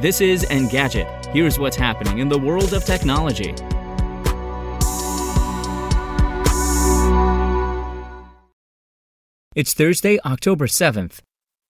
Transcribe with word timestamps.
This 0.00 0.20
is 0.20 0.44
Engadget. 0.44 1.26
Here's 1.32 1.58
what's 1.58 1.74
happening 1.74 2.20
in 2.20 2.28
the 2.28 2.38
world 2.38 2.72
of 2.72 2.84
technology. 2.84 3.52
It's 9.56 9.74
Thursday, 9.74 10.20
October 10.24 10.68
7th. 10.68 11.18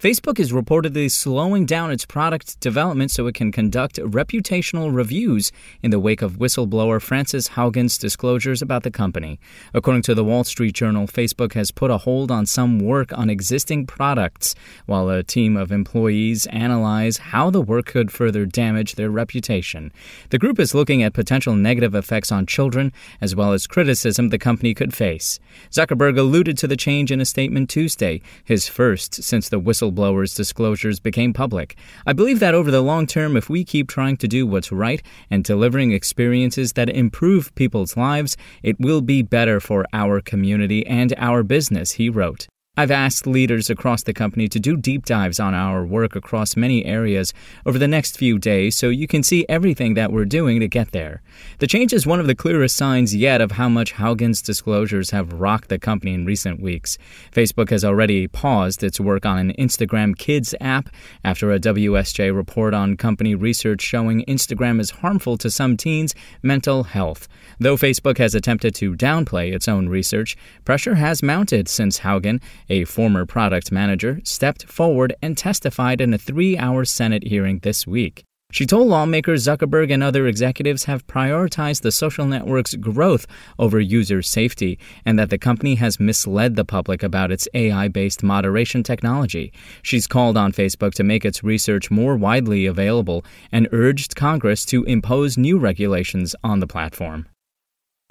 Facebook 0.00 0.40
is 0.40 0.50
reportedly 0.50 1.10
slowing 1.10 1.66
down 1.66 1.90
its 1.90 2.06
product 2.06 2.58
development 2.60 3.10
so 3.10 3.26
it 3.26 3.34
can 3.34 3.52
conduct 3.52 3.96
reputational 3.96 4.90
reviews 4.90 5.52
in 5.82 5.90
the 5.90 6.00
wake 6.00 6.22
of 6.22 6.38
whistleblower 6.38 7.02
Frances 7.02 7.50
Haugen's 7.50 7.98
disclosures 7.98 8.62
about 8.62 8.82
the 8.82 8.90
company. 8.90 9.38
According 9.74 10.00
to 10.04 10.14
the 10.14 10.24
Wall 10.24 10.42
Street 10.42 10.72
Journal, 10.72 11.06
Facebook 11.06 11.52
has 11.52 11.70
put 11.70 11.90
a 11.90 11.98
hold 11.98 12.30
on 12.30 12.46
some 12.46 12.78
work 12.78 13.12
on 13.12 13.28
existing 13.28 13.84
products 13.84 14.54
while 14.86 15.10
a 15.10 15.22
team 15.22 15.54
of 15.54 15.70
employees 15.70 16.46
analyze 16.46 17.18
how 17.18 17.50
the 17.50 17.60
work 17.60 17.84
could 17.84 18.10
further 18.10 18.46
damage 18.46 18.94
their 18.94 19.10
reputation. 19.10 19.92
The 20.30 20.38
group 20.38 20.58
is 20.58 20.74
looking 20.74 21.02
at 21.02 21.12
potential 21.12 21.54
negative 21.54 21.94
effects 21.94 22.32
on 22.32 22.46
children 22.46 22.94
as 23.20 23.36
well 23.36 23.52
as 23.52 23.66
criticism 23.66 24.30
the 24.30 24.38
company 24.38 24.72
could 24.72 24.94
face. 24.94 25.38
Zuckerberg 25.70 26.18
alluded 26.18 26.56
to 26.56 26.66
the 26.66 26.74
change 26.74 27.12
in 27.12 27.20
a 27.20 27.26
statement 27.26 27.68
Tuesday, 27.68 28.22
his 28.42 28.66
first 28.66 29.22
since 29.22 29.50
the 29.50 29.58
whistle 29.58 29.89
whistleblowers' 29.90 30.36
disclosures 30.36 31.00
became 31.00 31.32
public. 31.32 31.76
I 32.06 32.12
believe 32.12 32.40
that 32.40 32.54
over 32.54 32.70
the 32.70 32.80
long 32.80 33.06
term, 33.06 33.36
if 33.36 33.48
we 33.50 33.64
keep 33.64 33.88
trying 33.88 34.16
to 34.18 34.28
do 34.28 34.46
what's 34.46 34.72
right 34.72 35.02
and 35.30 35.44
delivering 35.44 35.92
experiences 35.92 36.72
that 36.74 36.88
improve 36.88 37.54
people's 37.54 37.96
lives, 37.96 38.36
it 38.62 38.78
will 38.78 39.00
be 39.00 39.22
better 39.22 39.60
for 39.60 39.86
our 39.92 40.20
community 40.20 40.86
and 40.86 41.14
our 41.16 41.42
business, 41.42 41.92
he 41.92 42.08
wrote. 42.08 42.46
I've 42.80 42.90
asked 42.90 43.26
leaders 43.26 43.68
across 43.68 44.04
the 44.04 44.14
company 44.14 44.48
to 44.48 44.58
do 44.58 44.74
deep 44.74 45.04
dives 45.04 45.38
on 45.38 45.52
our 45.52 45.84
work 45.84 46.16
across 46.16 46.56
many 46.56 46.86
areas 46.86 47.34
over 47.66 47.78
the 47.78 47.86
next 47.86 48.16
few 48.16 48.38
days 48.38 48.74
so 48.74 48.88
you 48.88 49.06
can 49.06 49.22
see 49.22 49.44
everything 49.50 49.92
that 49.94 50.10
we're 50.10 50.24
doing 50.24 50.60
to 50.60 50.66
get 50.66 50.92
there. 50.92 51.20
The 51.58 51.66
change 51.66 51.92
is 51.92 52.06
one 52.06 52.20
of 52.20 52.26
the 52.26 52.34
clearest 52.34 52.78
signs 52.78 53.14
yet 53.14 53.42
of 53.42 53.52
how 53.52 53.68
much 53.68 53.92
Haugen's 53.92 54.40
disclosures 54.40 55.10
have 55.10 55.34
rocked 55.34 55.68
the 55.68 55.78
company 55.78 56.14
in 56.14 56.24
recent 56.24 56.62
weeks. 56.62 56.96
Facebook 57.30 57.68
has 57.68 57.84
already 57.84 58.26
paused 58.26 58.82
its 58.82 58.98
work 58.98 59.26
on 59.26 59.36
an 59.36 59.52
Instagram 59.58 60.16
Kids 60.16 60.54
app 60.58 60.88
after 61.22 61.52
a 61.52 61.60
WSJ 61.60 62.34
report 62.34 62.72
on 62.72 62.96
company 62.96 63.34
research 63.34 63.82
showing 63.82 64.24
Instagram 64.24 64.80
is 64.80 64.88
harmful 64.88 65.36
to 65.36 65.50
some 65.50 65.76
teens' 65.76 66.14
mental 66.42 66.84
health. 66.84 67.28
Though 67.58 67.76
Facebook 67.76 68.16
has 68.16 68.34
attempted 68.34 68.74
to 68.76 68.96
downplay 68.96 69.52
its 69.52 69.68
own 69.68 69.90
research, 69.90 70.34
pressure 70.64 70.94
has 70.94 71.22
mounted 71.22 71.68
since 71.68 72.00
Haugen 72.00 72.40
a 72.70 72.84
former 72.84 73.26
product 73.26 73.70
manager, 73.70 74.20
stepped 74.24 74.64
forward 74.64 75.14
and 75.20 75.36
testified 75.36 76.00
in 76.00 76.14
a 76.14 76.18
three 76.18 76.56
hour 76.56 76.86
Senate 76.86 77.24
hearing 77.24 77.58
this 77.58 77.86
week. 77.86 78.24
She 78.52 78.66
told 78.66 78.88
lawmakers 78.88 79.46
Zuckerberg 79.46 79.92
and 79.92 80.02
other 80.02 80.26
executives 80.26 80.84
have 80.84 81.06
prioritized 81.06 81.82
the 81.82 81.92
social 81.92 82.26
network's 82.26 82.74
growth 82.74 83.26
over 83.60 83.78
user 83.78 84.22
safety 84.22 84.76
and 85.04 85.16
that 85.18 85.30
the 85.30 85.38
company 85.38 85.76
has 85.76 86.00
misled 86.00 86.56
the 86.56 86.64
public 86.64 87.04
about 87.04 87.30
its 87.30 87.46
AI 87.54 87.86
based 87.86 88.24
moderation 88.24 88.82
technology. 88.82 89.52
She's 89.82 90.08
called 90.08 90.36
on 90.36 90.52
Facebook 90.52 90.94
to 90.94 91.04
make 91.04 91.24
its 91.24 91.44
research 91.44 91.92
more 91.92 92.16
widely 92.16 92.66
available 92.66 93.24
and 93.52 93.68
urged 93.70 94.16
Congress 94.16 94.64
to 94.66 94.82
impose 94.84 95.38
new 95.38 95.58
regulations 95.58 96.34
on 96.42 96.58
the 96.58 96.66
platform. 96.66 97.26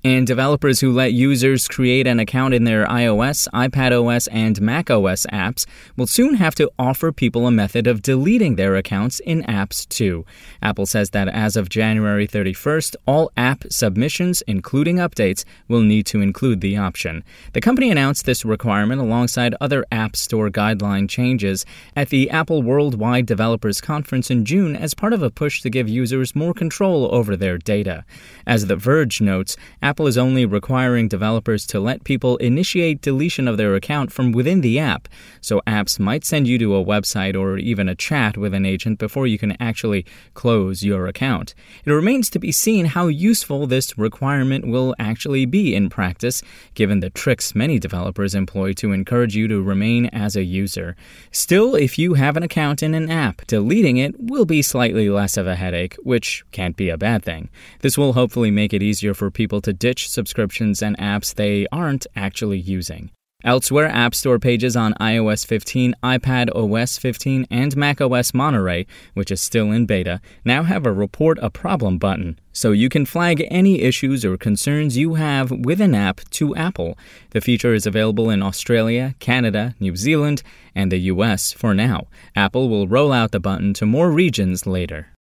And 0.01 0.25
developers 0.25 0.79
who 0.79 0.93
let 0.93 1.11
users 1.11 1.67
create 1.67 2.07
an 2.07 2.19
account 2.19 2.53
in 2.53 2.63
their 2.63 2.85
iOS, 2.85 3.49
iPadOS, 3.53 4.29
and 4.31 4.61
macOS 4.61 5.25
apps 5.25 5.65
will 5.97 6.07
soon 6.07 6.35
have 6.35 6.55
to 6.55 6.71
offer 6.79 7.11
people 7.11 7.45
a 7.45 7.51
method 7.51 7.85
of 7.85 8.01
deleting 8.01 8.55
their 8.55 8.77
accounts 8.77 9.19
in 9.19 9.43
apps 9.43 9.87
too. 9.89 10.25
Apple 10.61 10.85
says 10.85 11.09
that 11.09 11.27
as 11.27 11.57
of 11.57 11.67
January 11.67 12.25
31st, 12.25 12.95
all 13.05 13.29
app 13.35 13.65
submissions, 13.69 14.41
including 14.43 14.97
updates, 14.97 15.43
will 15.67 15.81
need 15.81 16.05
to 16.05 16.21
include 16.21 16.61
the 16.61 16.77
option. 16.77 17.21
The 17.51 17.61
company 17.61 17.91
announced 17.91 18.25
this 18.25 18.45
requirement 18.45 19.01
alongside 19.01 19.53
other 19.59 19.85
App 19.91 20.15
Store 20.15 20.49
guideline 20.49 21.09
changes 21.09 21.65
at 21.97 22.07
the 22.07 22.29
Apple 22.29 22.63
Worldwide 22.63 23.25
Developers 23.25 23.81
Conference 23.81 24.31
in 24.31 24.45
June 24.45 24.77
as 24.77 24.93
part 24.93 25.11
of 25.11 25.21
a 25.21 25.29
push 25.29 25.61
to 25.61 25.69
give 25.69 25.89
users 25.89 26.35
more 26.35 26.53
control 26.53 27.13
over 27.13 27.35
their 27.35 27.57
data. 27.57 28.05
As 28.47 28.67
The 28.67 28.77
Verge 28.77 29.19
notes, 29.19 29.57
Apple 29.89 30.05
is 30.05 30.19
only 30.19 30.45
requiring 30.45 31.07
developers 31.07 31.65
to 31.65 31.79
let 31.79 32.03
people 32.03 32.37
initiate 32.37 33.01
deletion 33.01 33.47
of 33.47 33.57
their 33.57 33.73
account 33.73 34.11
from 34.11 34.31
within 34.31 34.61
the 34.61 34.77
app, 34.77 35.07
so 35.41 35.63
apps 35.65 35.97
might 35.97 36.23
send 36.23 36.47
you 36.47 36.59
to 36.59 36.75
a 36.75 36.85
website 36.85 37.35
or 37.35 37.57
even 37.57 37.89
a 37.89 37.95
chat 37.95 38.37
with 38.37 38.53
an 38.53 38.67
agent 38.67 38.99
before 38.99 39.25
you 39.25 39.39
can 39.39 39.59
actually 39.59 40.05
close 40.35 40.83
your 40.83 41.07
account. 41.07 41.55
It 41.85 41.91
remains 41.91 42.29
to 42.29 42.37
be 42.37 42.51
seen 42.51 42.85
how 42.85 43.07
useful 43.07 43.65
this 43.65 43.97
requirement 43.97 44.67
will 44.67 44.93
actually 44.99 45.47
be 45.47 45.73
in 45.73 45.89
practice, 45.89 46.43
given 46.75 46.99
the 46.99 47.09
tricks 47.09 47.55
many 47.55 47.79
developers 47.79 48.35
employ 48.35 48.73
to 48.73 48.91
encourage 48.91 49.35
you 49.35 49.47
to 49.47 49.59
remain 49.59 50.05
as 50.13 50.35
a 50.35 50.43
user. 50.43 50.95
Still, 51.31 51.73
if 51.73 51.97
you 51.97 52.13
have 52.13 52.37
an 52.37 52.43
account 52.43 52.83
in 52.83 52.93
an 52.93 53.09
app, 53.09 53.47
deleting 53.47 53.97
it 53.97 54.13
will 54.19 54.45
be 54.45 54.61
slightly 54.61 55.09
less 55.09 55.35
of 55.35 55.47
a 55.47 55.55
headache, 55.55 55.95
which 56.03 56.45
can't 56.51 56.77
be 56.77 56.89
a 56.89 56.97
bad 56.97 57.25
thing. 57.25 57.49
This 57.79 57.97
will 57.97 58.13
hopefully 58.13 58.51
make 58.51 58.71
it 58.71 58.83
easier 58.83 59.15
for 59.15 59.31
people 59.31 59.61
to 59.61 59.78
ditch 59.79 60.09
subscriptions 60.09 60.81
and 60.81 60.97
apps 60.97 61.33
they 61.33 61.65
aren't 61.71 62.05
actually 62.15 62.59
using. 62.59 63.11
Elsewhere, 63.41 63.87
App 63.87 64.13
Store 64.13 64.37
pages 64.37 64.75
on 64.75 64.93
iOS 64.95 65.47
15, 65.47 65.95
iPad 66.03 66.49
OS 66.53 66.97
15, 66.97 67.47
and 67.49 67.77
macOS 67.77 68.33
Monterey, 68.33 68.85
which 69.13 69.31
is 69.31 69.39
still 69.39 69.71
in 69.71 69.85
beta, 69.85 70.19
now 70.43 70.63
have 70.63 70.85
a 70.85 70.91
Report 70.91 71.39
a 71.41 71.49
Problem 71.49 71.97
button, 71.97 72.37
so 72.51 72.73
you 72.73 72.89
can 72.89 73.05
flag 73.05 73.47
any 73.49 73.79
issues 73.79 74.25
or 74.25 74.35
concerns 74.35 74.97
you 74.97 75.13
have 75.13 75.51
with 75.51 75.79
an 75.79 75.95
app 75.95 76.19
to 76.31 76.53
Apple. 76.57 76.97
The 77.29 77.39
feature 77.39 77.73
is 77.73 77.87
available 77.87 78.29
in 78.29 78.43
Australia, 78.43 79.15
Canada, 79.19 79.73
New 79.79 79.95
Zealand, 79.95 80.43
and 80.75 80.91
the 80.91 80.99
US 81.13 81.53
for 81.53 81.73
now. 81.73 82.07
Apple 82.35 82.67
will 82.67 82.89
roll 82.89 83.13
out 83.13 83.31
the 83.31 83.39
button 83.39 83.73
to 83.75 83.85
more 83.85 84.11
regions 84.11 84.67
later. 84.67 85.13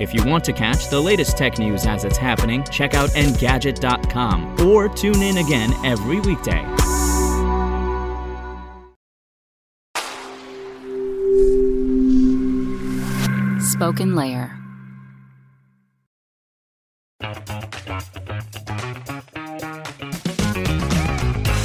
If 0.00 0.14
you 0.14 0.24
want 0.24 0.44
to 0.44 0.54
catch 0.54 0.88
the 0.88 0.98
latest 0.98 1.36
tech 1.36 1.58
news 1.58 1.84
as 1.84 2.04
it's 2.04 2.16
happening, 2.16 2.64
check 2.70 2.94
out 2.94 3.10
Engadget.com 3.10 4.66
or 4.66 4.88
tune 4.88 5.20
in 5.20 5.36
again 5.36 5.74
every 5.84 6.20
weekday. 6.20 6.64
SpokenLayer. 13.60 14.56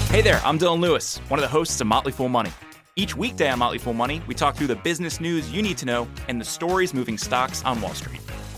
Hey 0.09 0.22
there, 0.22 0.41
I'm 0.44 0.59
Dylan 0.59 0.81
Lewis, 0.81 1.19
one 1.29 1.40
of 1.40 1.41
the 1.41 1.47
hosts 1.47 1.79
of 1.79 1.88
Motley 1.88 2.12
Fool 2.12 2.28
Money. 2.28 2.51
Each 2.97 3.16
weekday 3.16 3.50
on 3.50 3.59
Motley 3.59 3.78
Fool 3.78 3.94
Money, 3.94 4.22
we 4.28 4.35
talk 4.35 4.56
through 4.56 4.68
the 4.68 4.75
business 4.75 5.22
news 5.22 5.51
you 5.51 5.62
need 5.62 5.78
to 5.78 5.85
know 5.85 6.07
and 6.27 6.39
the 6.39 6.45
stories 6.45 6.94
moving 6.94 7.18
stocks 7.18 7.63
on 7.63 7.81
Wall 7.81 7.94
Street. 7.94 8.25